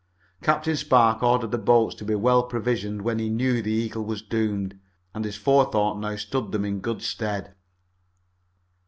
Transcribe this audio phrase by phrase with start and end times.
[0.41, 4.03] Captain Spark had ordered the boats to be well provisioned when he knew the Eagle
[4.03, 4.79] was doomed,
[5.13, 7.53] and his forethought now stood them in good stead.